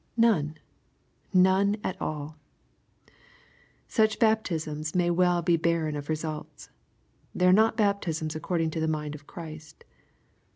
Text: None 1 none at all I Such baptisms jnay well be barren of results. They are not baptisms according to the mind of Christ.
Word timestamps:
None 0.17 0.57
1 1.31 1.43
none 1.43 1.77
at 1.83 2.01
all 2.01 2.35
I 3.07 3.11
Such 3.87 4.17
baptisms 4.17 4.93
jnay 4.93 5.11
well 5.11 5.43
be 5.43 5.57
barren 5.57 5.95
of 5.95 6.09
results. 6.09 6.71
They 7.35 7.45
are 7.45 7.53
not 7.53 7.77
baptisms 7.77 8.35
according 8.35 8.71
to 8.71 8.79
the 8.79 8.87
mind 8.87 9.13
of 9.13 9.27
Christ. 9.27 9.83